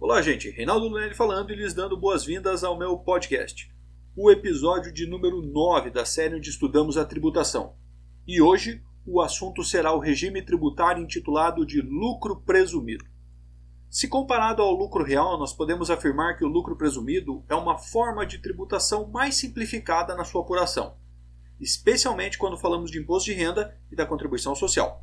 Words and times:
Olá, 0.00 0.22
gente. 0.22 0.50
Reinaldo 0.50 0.88
Lunelli 0.88 1.14
falando 1.14 1.52
e 1.52 1.54
lhes 1.54 1.72
dando 1.72 1.96
boas-vindas 1.96 2.64
ao 2.64 2.76
meu 2.76 2.98
podcast. 2.98 3.70
O 4.16 4.28
episódio 4.28 4.92
de 4.92 5.06
número 5.06 5.40
9 5.40 5.90
da 5.90 6.04
série 6.04 6.34
onde 6.34 6.50
estudamos 6.50 6.96
a 6.96 7.04
tributação. 7.04 7.76
E 8.26 8.42
hoje 8.42 8.82
o 9.06 9.20
assunto 9.20 9.62
será 9.62 9.92
o 9.92 10.00
regime 10.00 10.42
tributário 10.42 11.00
intitulado 11.00 11.64
de 11.64 11.80
lucro 11.80 12.40
presumido. 12.40 13.04
Se 13.90 14.06
comparado 14.06 14.60
ao 14.60 14.72
lucro 14.72 15.02
real, 15.02 15.38
nós 15.38 15.54
podemos 15.54 15.90
afirmar 15.90 16.36
que 16.36 16.44
o 16.44 16.48
lucro 16.48 16.76
presumido 16.76 17.42
é 17.48 17.54
uma 17.54 17.78
forma 17.78 18.26
de 18.26 18.38
tributação 18.38 19.08
mais 19.08 19.36
simplificada 19.36 20.14
na 20.14 20.24
sua 20.24 20.42
apuração, 20.42 20.96
especialmente 21.58 22.36
quando 22.36 22.58
falamos 22.58 22.90
de 22.90 22.98
imposto 22.98 23.30
de 23.30 23.36
renda 23.36 23.74
e 23.90 23.96
da 23.96 24.04
contribuição 24.04 24.54
social. 24.54 25.02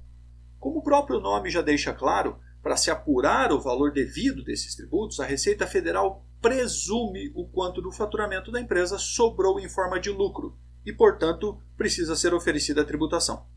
Como 0.60 0.80
o 0.80 0.84
próprio 0.84 1.20
nome 1.20 1.50
já 1.50 1.64
deixa 1.64 1.94
claro, 1.94 2.40
para 2.62 2.78
se 2.78 2.92
apurar 2.92 3.52
o 3.52 3.60
valor 3.60 3.92
devido 3.92 4.44
desses 4.44 4.76
tributos, 4.76 5.20
a 5.20 5.26
Receita 5.26 5.66
Federal 5.66 6.24
presume 6.40 7.32
o 7.34 7.48
quanto 7.48 7.82
do 7.82 7.92
faturamento 7.92 8.52
da 8.52 8.62
empresa 8.62 9.00
sobrou 9.00 9.60
em 9.60 9.68
forma 9.68 10.00
de 10.00 10.12
lucro 10.12 10.58
e, 10.86 10.94
portanto, 10.94 11.60
precisa 11.76 12.16
ser 12.16 12.36
oferecida 12.36 12.82
a 12.82 12.86
tributação. 12.86 13.48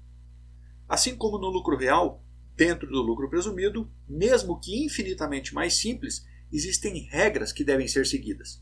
Assim 0.88 1.14
como 1.14 1.38
no 1.38 1.48
lucro 1.48 1.76
real, 1.76 2.22
dentro 2.58 2.90
do 2.90 3.00
lucro 3.00 3.30
presumido, 3.30 3.88
mesmo 4.08 4.58
que 4.58 4.84
infinitamente 4.84 5.54
mais 5.54 5.74
simples, 5.74 6.26
existem 6.52 7.06
regras 7.08 7.52
que 7.52 7.62
devem 7.62 7.86
ser 7.86 8.04
seguidas. 8.04 8.60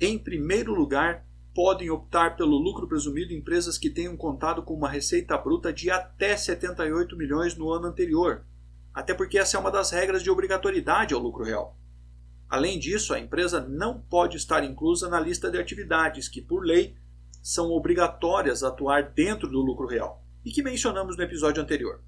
Em 0.00 0.18
primeiro 0.18 0.74
lugar, 0.74 1.24
podem 1.54 1.88
optar 1.88 2.36
pelo 2.36 2.58
lucro 2.58 2.88
presumido 2.88 3.32
empresas 3.32 3.78
que 3.78 3.88
tenham 3.88 4.16
contado 4.16 4.64
com 4.64 4.74
uma 4.74 4.88
receita 4.88 5.38
bruta 5.38 5.72
de 5.72 5.88
até 5.88 6.36
78 6.36 7.16
milhões 7.16 7.56
no 7.56 7.70
ano 7.70 7.86
anterior, 7.86 8.44
até 8.92 9.14
porque 9.14 9.38
essa 9.38 9.56
é 9.56 9.60
uma 9.60 9.70
das 9.70 9.92
regras 9.92 10.20
de 10.20 10.30
obrigatoriedade 10.30 11.14
ao 11.14 11.20
lucro 11.20 11.44
real. 11.44 11.78
Além 12.48 12.76
disso, 12.76 13.14
a 13.14 13.20
empresa 13.20 13.60
não 13.60 14.00
pode 14.00 14.36
estar 14.36 14.64
inclusa 14.64 15.08
na 15.08 15.20
lista 15.20 15.48
de 15.48 15.58
atividades 15.58 16.28
que, 16.28 16.42
por 16.42 16.64
lei, 16.64 16.96
são 17.40 17.70
obrigatórias 17.70 18.64
a 18.64 18.68
atuar 18.68 19.12
dentro 19.12 19.48
do 19.48 19.60
lucro 19.60 19.86
real 19.86 20.24
e 20.44 20.50
que 20.50 20.60
mencionamos 20.60 21.16
no 21.16 21.22
episódio 21.22 21.62
anterior. 21.62 22.02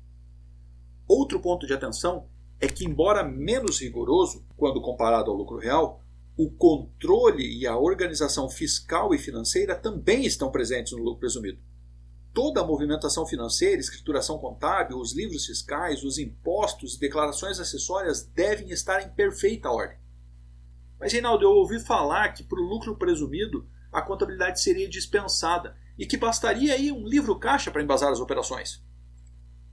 Outro 1.14 1.40
ponto 1.40 1.66
de 1.66 1.74
atenção 1.74 2.26
é 2.58 2.66
que, 2.66 2.86
embora 2.86 3.22
menos 3.22 3.80
rigoroso 3.80 4.46
quando 4.56 4.80
comparado 4.80 5.30
ao 5.30 5.36
lucro 5.36 5.58
real, 5.58 6.00
o 6.38 6.50
controle 6.50 7.44
e 7.58 7.66
a 7.66 7.76
organização 7.76 8.48
fiscal 8.48 9.14
e 9.14 9.18
financeira 9.18 9.76
também 9.76 10.24
estão 10.24 10.50
presentes 10.50 10.92
no 10.92 11.02
lucro 11.02 11.20
presumido 11.20 11.60
toda 12.32 12.62
a 12.62 12.64
movimentação 12.64 13.26
financeira, 13.26 13.78
escrituração 13.78 14.38
contábil, 14.38 14.96
os 14.96 15.14
livros 15.14 15.44
fiscais, 15.44 16.02
os 16.02 16.16
impostos 16.16 16.94
e 16.94 17.00
declarações 17.00 17.60
acessórias 17.60 18.22
devem 18.22 18.70
estar 18.70 19.02
em 19.02 19.10
perfeita 19.10 19.70
ordem. 19.70 19.98
Mas, 20.98 21.12
Reinaldo, 21.12 21.44
eu 21.44 21.50
ouvi 21.50 21.78
falar 21.78 22.32
que 22.32 22.42
para 22.42 22.58
o 22.58 22.66
lucro 22.66 22.96
presumido 22.96 23.68
a 23.92 24.00
contabilidade 24.00 24.62
seria 24.62 24.88
dispensada 24.88 25.76
e 25.98 26.06
que 26.06 26.16
bastaria 26.16 26.72
aí 26.72 26.90
um 26.90 27.06
livro 27.06 27.38
caixa 27.38 27.70
para 27.70 27.82
embasar 27.82 28.10
as 28.10 28.18
operações. 28.18 28.82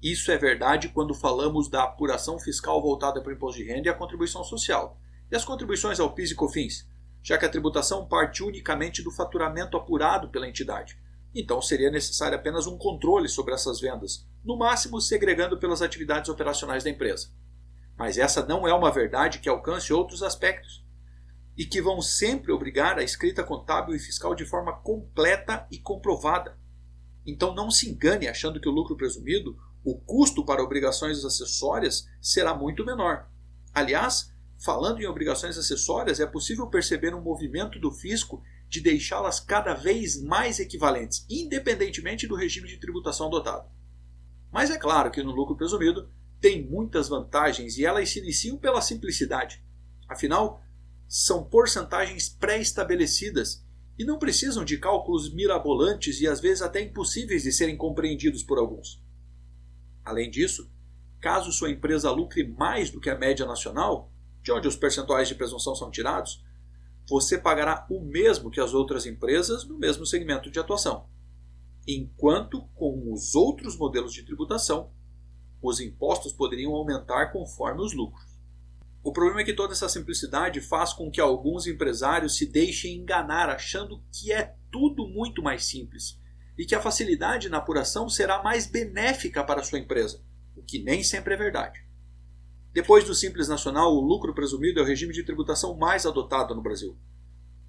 Isso 0.02 0.32
é 0.32 0.38
verdade 0.38 0.90
quando 0.90 1.14
falamos 1.14 1.70
da 1.70 1.84
apuração 1.84 2.40
fiscal 2.40 2.82
voltada 2.82 3.22
para 3.22 3.32
o 3.32 3.34
imposto 3.36 3.62
de 3.62 3.68
renda 3.68 3.88
e 3.88 3.92
a 3.92 3.96
contribuição 3.96 4.44
social, 4.44 5.00
e 5.32 5.36
as 5.36 5.44
contribuições 5.44 6.00
ao 6.00 6.14
PIS 6.14 6.32
e 6.32 6.36
COFINS, 6.36 6.88
já 7.22 7.38
que 7.38 7.46
a 7.46 7.50
tributação 7.50 8.08
parte 8.08 8.44
unicamente 8.44 9.04
do 9.04 9.12
faturamento 9.12 9.76
apurado 9.76 10.30
pela 10.30 10.48
entidade 10.48 10.98
então 11.34 11.62
seria 11.62 11.92
necessário 11.92 12.38
apenas 12.38 12.66
um 12.66 12.78
controle 12.78 13.30
sobre 13.30 13.54
essas 13.54 13.80
vendas, 13.80 14.28
no 14.44 14.58
máximo 14.58 15.00
segregando 15.00 15.58
pelas 15.58 15.82
atividades 15.82 16.30
operacionais 16.30 16.84
da 16.84 16.90
empresa. 16.90 17.30
Mas 17.98 18.18
essa 18.18 18.46
não 18.46 18.68
é 18.68 18.74
uma 18.74 18.92
verdade 18.92 19.40
que 19.40 19.50
alcance 19.50 19.94
outros 19.94 20.24
aspectos 20.24 20.84
e 21.58 21.66
que 21.66 21.82
vão 21.82 22.02
sempre 22.02 22.52
obrigar 22.52 22.98
a 22.98 23.04
escrita 23.04 23.44
contábil 23.44 23.94
e 23.94 24.00
fiscal 24.00 24.34
de 24.34 24.46
forma 24.46 24.74
completa 24.74 25.68
e 25.70 25.78
comprovada. 25.78 26.58
Então 27.26 27.54
não 27.54 27.70
se 27.70 27.90
engane 27.90 28.28
achando 28.28 28.60
que 28.60 28.70
o 28.70 28.72
lucro 28.72 28.96
presumido, 28.96 29.58
o 29.84 29.98
custo 29.98 30.46
para 30.46 30.64
obrigações 30.64 31.24
acessórias 31.24 32.08
será 32.22 32.54
muito 32.54 32.86
menor. 32.86 33.30
Aliás, 33.74 34.34
falando 34.58 35.02
em 35.02 35.08
obrigações 35.08 35.58
acessórias, 35.58 36.20
é 36.20 36.26
possível 36.26 36.68
perceber 36.68 37.14
um 37.16 37.22
movimento 37.22 37.80
do 37.80 37.92
fisco 37.92 38.44
de 38.68 38.82
deixá-las 38.82 39.40
cada 39.40 39.74
vez 39.74 40.22
mais 40.22 40.60
equivalentes, 40.60 41.26
independentemente 41.30 42.28
do 42.28 42.36
regime 42.36 42.68
de 42.68 42.78
tributação 42.78 43.28
adotado. 43.28 43.68
Mas 44.52 44.70
é 44.70 44.78
claro 44.78 45.12
que 45.12 45.24
no 45.24 45.32
lucro 45.32 45.56
presumido 45.56 46.10
tem 46.40 46.66
muitas 46.66 47.10
vantagens 47.10 47.78
e 47.78 47.86
elas 47.86 48.10
se 48.10 48.20
iniciam 48.20 48.58
pela 48.58 48.82
simplicidade. 48.82 49.64
Afinal, 50.08 50.62
são 51.08 51.44
porcentagens 51.44 52.30
pré-estabelecidas 52.30 53.66
e 53.98 54.06
não 54.06 54.18
precisam 54.18 54.64
de 54.64 54.78
cálculos 54.78 55.34
mirabolantes 55.34 56.22
e 56.22 56.28
às 56.28 56.40
vezes 56.40 56.62
até 56.62 56.82
impossíveis 56.82 57.44
de 57.44 57.52
serem 57.52 57.76
compreendidos 57.76 58.44
por 58.44 58.58
alguns. 58.58 59.02
Além 60.10 60.28
disso, 60.28 60.68
caso 61.22 61.52
sua 61.52 61.70
empresa 61.70 62.10
lucre 62.10 62.44
mais 62.44 62.90
do 62.90 63.00
que 63.00 63.12
a 63.12 63.18
média 63.18 63.46
nacional, 63.46 64.12
de 64.42 64.52
onde 64.52 64.68
os 64.68 64.76
percentuais 64.76 65.28
de 65.28 65.36
presunção 65.36 65.76
são 65.76 65.92
tirados, 65.92 66.44
você 67.08 67.38
pagará 67.38 67.86
o 67.92 68.02
mesmo 68.02 68.50
que 68.50 68.60
as 68.60 68.74
outras 68.74 69.06
empresas 69.06 69.64
no 69.66 69.78
mesmo 69.78 70.08
segmento 70.08 70.50
de 70.50 70.58
atuação. 70.58 71.06
Enquanto 71.88 72.68
com 72.74 73.14
os 73.14 73.36
outros 73.36 73.78
modelos 73.78 74.12
de 74.12 74.24
tributação, 74.24 74.92
os 75.62 75.80
impostos 75.80 76.34
poderiam 76.34 76.74
aumentar 76.74 77.28
conforme 77.28 77.84
os 77.84 77.94
lucros. 77.94 78.26
O 79.04 79.14
problema 79.14 79.42
é 79.42 79.44
que 79.44 79.54
toda 79.54 79.74
essa 79.74 79.88
simplicidade 79.88 80.60
faz 80.60 80.92
com 80.92 81.12
que 81.12 81.22
alguns 81.22 81.68
empresários 81.68 82.36
se 82.36 82.48
deixem 82.48 82.96
enganar 82.96 83.48
achando 83.48 84.04
que 84.12 84.32
é 84.32 84.56
tudo 84.72 85.08
muito 85.08 85.44
mais 85.44 85.66
simples 85.66 86.18
e 86.60 86.66
que 86.66 86.76
a 86.76 86.82
facilidade 86.82 87.48
na 87.48 87.58
apuração 87.58 88.10
será 88.10 88.44
mais 88.44 88.68
benéfica 88.68 89.42
para 89.46 89.64
sua 89.64 89.80
empresa, 89.80 90.22
o 90.58 90.62
que 90.62 90.78
nem 90.78 91.02
sempre 91.02 91.34
é 91.34 91.38
verdade. 91.38 91.82
Depois 92.74 93.06
do 93.06 93.16
Simples 93.16 93.48
Nacional, 93.48 93.96
o 93.96 94.02
lucro 94.02 94.34
presumido 94.34 94.82
é 94.82 94.84
o 94.84 94.86
regime 94.86 95.14
de 95.14 95.24
tributação 95.24 95.78
mais 95.78 96.06
adotado 96.06 96.54
no 96.54 96.62
Brasil. 96.62 96.98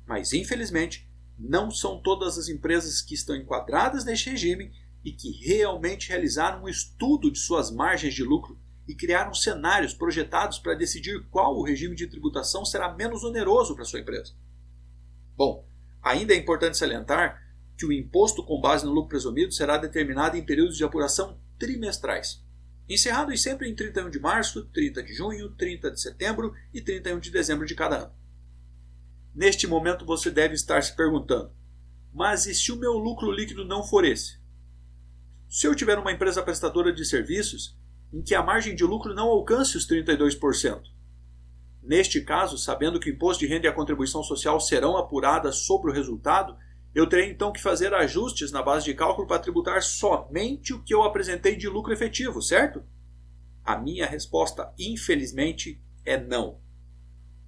Mas, 0.04 0.32
infelizmente, 0.32 1.08
não 1.38 1.70
são 1.70 2.02
todas 2.02 2.36
as 2.36 2.48
empresas 2.48 3.00
que 3.00 3.14
estão 3.14 3.36
enquadradas 3.36 4.04
neste 4.04 4.28
regime 4.28 4.72
e 5.04 5.12
que 5.12 5.30
realmente 5.30 6.08
realizaram 6.08 6.64
um 6.64 6.68
estudo 6.68 7.30
de 7.30 7.38
suas 7.38 7.70
margens 7.70 8.12
de 8.12 8.24
lucro 8.24 8.58
e 8.88 8.94
criaram 8.96 9.32
cenários 9.32 9.94
projetados 9.94 10.58
para 10.58 10.74
decidir 10.74 11.24
qual 11.30 11.56
o 11.56 11.64
regime 11.64 11.94
de 11.94 12.08
tributação 12.08 12.64
será 12.64 12.92
menos 12.92 13.22
oneroso 13.22 13.76
para 13.76 13.84
sua 13.84 14.00
empresa. 14.00 14.34
Bom, 15.36 15.64
ainda 16.02 16.34
é 16.34 16.36
importante 16.36 16.76
salientar 16.76 17.49
que 17.80 17.86
o 17.86 17.92
imposto 17.92 18.44
com 18.44 18.60
base 18.60 18.84
no 18.84 18.92
lucro 18.92 19.08
presumido 19.08 19.52
será 19.52 19.78
determinado 19.78 20.36
em 20.36 20.44
períodos 20.44 20.76
de 20.76 20.84
apuração 20.84 21.40
trimestrais 21.58 22.44
encerrados 22.86 23.40
sempre 23.40 23.70
em 23.70 23.74
31 23.74 24.10
de 24.10 24.18
março, 24.18 24.66
30 24.66 25.02
de 25.02 25.14
junho, 25.14 25.50
30 25.50 25.92
de 25.92 26.00
setembro 26.00 26.52
e 26.74 26.80
31 26.82 27.20
de 27.20 27.30
dezembro 27.30 27.64
de 27.64 27.74
cada 27.74 27.98
ano. 27.98 28.12
Neste 29.34 29.66
momento 29.66 30.04
você 30.04 30.30
deve 30.30 30.54
estar 30.54 30.82
se 30.82 30.94
perguntando: 30.94 31.52
mas 32.12 32.46
e 32.46 32.54
se 32.54 32.70
o 32.70 32.76
meu 32.76 32.94
lucro 32.98 33.30
líquido 33.30 33.64
não 33.64 33.82
for 33.82 34.04
esse? 34.04 34.38
Se 35.48 35.66
eu 35.66 35.74
tiver 35.74 35.98
uma 35.98 36.12
empresa 36.12 36.42
prestadora 36.42 36.92
de 36.92 37.04
serviços 37.04 37.78
em 38.12 38.20
que 38.20 38.34
a 38.34 38.42
margem 38.42 38.74
de 38.74 38.84
lucro 38.84 39.14
não 39.14 39.28
alcance 39.28 39.76
os 39.76 39.88
32%, 39.88 40.82
neste 41.82 42.20
caso, 42.20 42.58
sabendo 42.58 43.00
que 43.00 43.08
o 43.08 43.14
imposto 43.14 43.40
de 43.40 43.46
renda 43.46 43.66
e 43.66 43.70
a 43.70 43.74
contribuição 43.74 44.22
social 44.22 44.60
serão 44.60 44.98
apuradas 44.98 45.60
sobre 45.60 45.90
o 45.90 45.94
resultado, 45.94 46.56
eu 46.94 47.08
terei 47.08 47.30
então 47.30 47.52
que 47.52 47.62
fazer 47.62 47.94
ajustes 47.94 48.50
na 48.50 48.62
base 48.62 48.84
de 48.84 48.94
cálculo 48.94 49.26
para 49.26 49.38
tributar 49.38 49.82
somente 49.82 50.72
o 50.72 50.82
que 50.82 50.92
eu 50.92 51.02
apresentei 51.02 51.54
de 51.56 51.68
lucro 51.68 51.92
efetivo, 51.92 52.42
certo? 52.42 52.82
A 53.64 53.76
minha 53.76 54.06
resposta, 54.06 54.72
infelizmente, 54.78 55.80
é 56.04 56.18
não. 56.18 56.58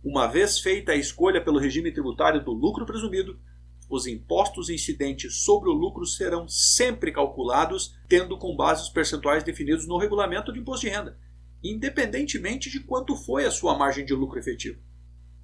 Uma 0.05 0.27
vez 0.27 0.61
feita 0.61 0.93
a 0.93 0.97
escolha 0.97 1.43
pelo 1.43 1.59
regime 1.59 1.93
tributário 1.93 2.45
do 2.45 2.53
lucro 2.53 2.87
presumido, 2.87 3.41
os 3.89 4.07
impostos 4.07 4.71
incidentes 4.71 5.43
sobre 5.43 5.69
o 5.69 5.73
lucro 5.73 6.07
serão 6.07 6.49
sempre 6.49 7.13
calculados 7.13 7.97
tendo 8.09 8.39
com 8.39 8.57
base 8.57 8.83
os 8.83 8.89
percentuais 8.89 9.45
definidos 9.45 9.87
no 9.87 9.99
regulamento 9.99 10.53
de 10.53 10.61
imposto 10.61 10.87
de 10.87 10.93
renda, 10.93 11.19
independentemente 11.63 12.71
de 12.71 12.81
quanto 12.81 13.17
foi 13.17 13.45
a 13.45 13.51
sua 13.51 13.77
margem 13.77 14.05
de 14.05 14.15
lucro 14.15 14.39
efetivo. 14.39 14.81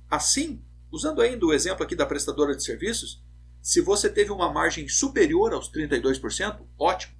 Assim, 0.08 0.62
usando 0.90 1.20
ainda 1.20 1.44
o 1.44 1.52
exemplo 1.52 1.84
aqui 1.84 1.94
da 1.94 2.06
prestadora 2.06 2.56
de 2.56 2.64
serviços, 2.64 3.22
se 3.68 3.82
você 3.82 4.08
teve 4.08 4.32
uma 4.32 4.50
margem 4.50 4.88
superior 4.88 5.52
aos 5.52 5.70
32%, 5.70 6.64
ótimo. 6.78 7.12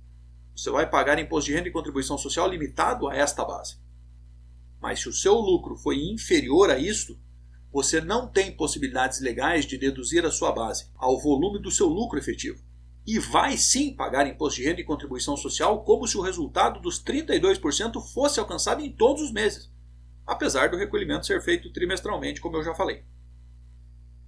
Você 0.57 0.71
vai 0.71 0.89
pagar 0.89 1.19
imposto 1.19 1.51
de 1.51 1.55
renda 1.55 1.69
e 1.69 1.71
contribuição 1.71 2.17
social 2.17 2.49
limitado 2.49 3.07
a 3.07 3.15
esta 3.15 3.45
base. 3.45 3.77
Mas 4.81 4.99
se 4.99 5.11
o 5.11 5.13
seu 5.13 5.35
lucro 5.35 5.77
foi 5.77 5.97
inferior 5.99 6.71
a 6.71 6.79
isto, 6.79 7.21
você 7.71 8.01
não 8.01 8.27
tem 8.27 8.51
possibilidades 8.51 9.21
legais 9.21 9.67
de 9.67 9.77
deduzir 9.77 10.25
a 10.25 10.31
sua 10.31 10.51
base 10.51 10.91
ao 10.97 11.21
volume 11.21 11.61
do 11.61 11.71
seu 11.71 11.87
lucro 11.87 12.19
efetivo. 12.19 12.65
E 13.07 13.19
vai 13.19 13.59
sim 13.59 13.95
pagar 13.95 14.27
imposto 14.27 14.59
de 14.59 14.67
renda 14.67 14.81
e 14.81 14.85
contribuição 14.85 15.37
social 15.37 15.85
como 15.85 16.07
se 16.07 16.17
o 16.17 16.23
resultado 16.23 16.81
dos 16.81 16.99
32% 17.05 18.01
fosse 18.15 18.41
alcançado 18.41 18.83
em 18.83 18.91
todos 18.91 19.21
os 19.23 19.31
meses, 19.31 19.71
apesar 20.27 20.71
do 20.71 20.79
recolhimento 20.79 21.27
ser 21.27 21.43
feito 21.43 21.71
trimestralmente, 21.71 22.41
como 22.41 22.57
eu 22.57 22.65
já 22.65 22.75
falei. 22.75 23.05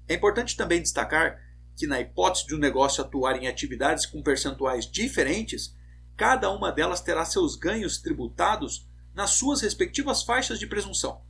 É 0.06 0.12
importante 0.12 0.54
também 0.54 0.82
destacar 0.82 1.48
que, 1.80 1.86
na 1.86 1.98
hipótese 1.98 2.46
de 2.46 2.54
um 2.54 2.58
negócio 2.58 3.02
atuar 3.02 3.42
em 3.42 3.48
atividades 3.48 4.04
com 4.04 4.22
percentuais 4.22 4.84
diferentes, 4.84 5.74
cada 6.14 6.50
uma 6.50 6.70
delas 6.70 7.00
terá 7.00 7.24
seus 7.24 7.56
ganhos 7.56 7.96
tributados 7.96 8.86
nas 9.14 9.30
suas 9.30 9.62
respectivas 9.62 10.22
faixas 10.22 10.58
de 10.58 10.66
presunção. 10.66 11.22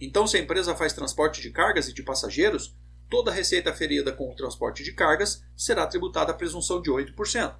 Então, 0.00 0.28
se 0.28 0.36
a 0.36 0.40
empresa 0.40 0.76
faz 0.76 0.92
transporte 0.92 1.42
de 1.42 1.50
cargas 1.50 1.88
e 1.88 1.92
de 1.92 2.04
passageiros, 2.04 2.78
toda 3.08 3.32
receita 3.32 3.72
ferida 3.72 4.12
com 4.12 4.30
o 4.30 4.36
transporte 4.36 4.84
de 4.84 4.92
cargas 4.92 5.42
será 5.56 5.84
tributada 5.88 6.30
a 6.30 6.36
presunção 6.36 6.80
de 6.80 6.88
8%, 6.88 7.56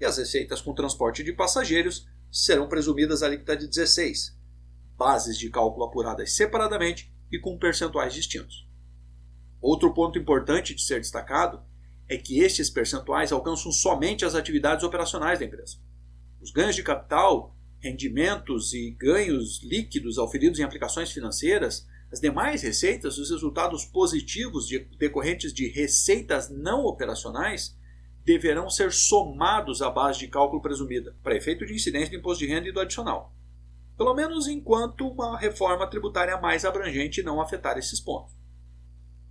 e 0.00 0.04
as 0.04 0.18
receitas 0.18 0.60
com 0.60 0.74
transporte 0.74 1.22
de 1.22 1.32
passageiros 1.32 2.08
serão 2.28 2.68
presumidas 2.68 3.22
a 3.22 3.26
alíquota 3.26 3.56
de 3.56 3.68
16%, 3.68 4.32
bases 4.96 5.38
de 5.38 5.48
cálculo 5.48 5.84
apuradas 5.84 6.32
separadamente 6.32 7.14
e 7.30 7.38
com 7.38 7.56
percentuais 7.56 8.12
distintos. 8.12 8.68
Outro 9.60 9.94
ponto 9.94 10.18
importante 10.18 10.74
de 10.74 10.82
ser 10.82 10.98
destacado 10.98 11.67
é 12.08 12.16
que 12.16 12.40
estes 12.40 12.70
percentuais 12.70 13.32
alcançam 13.32 13.70
somente 13.70 14.24
as 14.24 14.34
atividades 14.34 14.84
operacionais 14.84 15.38
da 15.38 15.44
empresa. 15.44 15.76
Os 16.40 16.50
ganhos 16.50 16.74
de 16.74 16.82
capital, 16.82 17.54
rendimentos 17.80 18.72
e 18.72 18.90
ganhos 18.92 19.62
líquidos 19.62 20.18
auferidos 20.18 20.58
em 20.58 20.62
aplicações 20.62 21.12
financeiras, 21.12 21.86
as 22.10 22.20
demais 22.20 22.62
receitas, 22.62 23.18
os 23.18 23.30
resultados 23.30 23.84
positivos 23.84 24.66
de, 24.66 24.78
decorrentes 24.98 25.52
de 25.52 25.68
receitas 25.68 26.48
não 26.48 26.84
operacionais, 26.84 27.76
deverão 28.24 28.70
ser 28.70 28.92
somados 28.92 29.82
à 29.82 29.90
base 29.90 30.20
de 30.20 30.28
cálculo 30.28 30.62
presumida, 30.62 31.16
para 31.22 31.36
efeito 31.36 31.66
de 31.66 31.74
incidência 31.74 32.10
do 32.10 32.16
imposto 32.16 32.44
de 32.44 32.50
renda 32.50 32.68
e 32.68 32.72
do 32.72 32.80
adicional. 32.80 33.34
Pelo 33.96 34.14
menos 34.14 34.46
enquanto 34.46 35.08
uma 35.08 35.38
reforma 35.38 35.86
tributária 35.86 36.38
mais 36.38 36.64
abrangente 36.64 37.22
não 37.22 37.40
afetar 37.40 37.76
esses 37.76 38.00
pontos. 38.00 38.34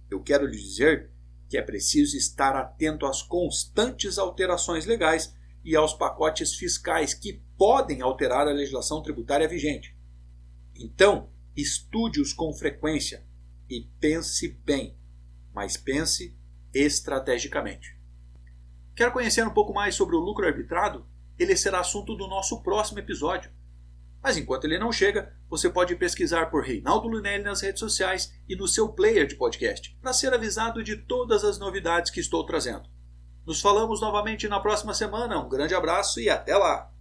Eu 0.09 0.21
quero 0.21 0.45
lhe 0.45 0.57
dizer 0.57 1.11
que 1.49 1.57
é 1.57 1.61
preciso 1.61 2.17
estar 2.17 2.55
atento 2.55 3.05
às 3.05 3.21
constantes 3.21 4.17
alterações 4.17 4.85
legais 4.85 5.35
e 5.63 5.75
aos 5.75 5.93
pacotes 5.93 6.55
fiscais 6.55 7.13
que 7.13 7.41
podem 7.57 8.01
alterar 8.01 8.47
a 8.47 8.51
legislação 8.51 9.01
tributária 9.01 9.47
vigente. 9.47 9.97
Então, 10.75 11.29
estude-os 11.55 12.33
com 12.33 12.53
frequência 12.53 13.25
e 13.69 13.81
pense 13.99 14.47
bem, 14.63 14.97
mas 15.53 15.75
pense 15.75 16.37
estrategicamente. 16.73 17.97
Quer 18.95 19.11
conhecer 19.11 19.45
um 19.45 19.53
pouco 19.53 19.73
mais 19.73 19.95
sobre 19.95 20.15
o 20.15 20.19
lucro 20.19 20.45
arbitrado? 20.45 21.05
Ele 21.37 21.55
será 21.55 21.79
assunto 21.79 22.15
do 22.15 22.27
nosso 22.27 22.61
próximo 22.61 22.99
episódio. 22.99 23.51
Mas 24.27 24.35
enquanto 24.35 24.65
ele 24.65 24.77
não 24.77 24.91
chega, 24.91 25.33
você 25.49 25.69
pode 25.69 25.95
pesquisar 25.95 26.47
por 26.47 26.61
Reinaldo 26.61 27.07
Lunelli 27.07 27.45
nas 27.45 27.61
redes 27.61 27.79
sociais 27.79 28.33
e 28.45 28.57
no 28.57 28.67
seu 28.67 28.89
player 28.89 29.25
de 29.25 29.37
podcast, 29.37 29.97
para 30.01 30.11
ser 30.11 30.33
avisado 30.33 30.83
de 30.83 30.97
todas 30.97 31.45
as 31.45 31.57
novidades 31.57 32.11
que 32.11 32.19
estou 32.19 32.45
trazendo. 32.45 32.89
Nos 33.45 33.61
falamos 33.61 34.01
novamente 34.01 34.45
na 34.49 34.59
próxima 34.59 34.93
semana. 34.93 35.39
Um 35.39 35.47
grande 35.47 35.73
abraço 35.73 36.19
e 36.19 36.29
até 36.29 36.57
lá! 36.57 36.91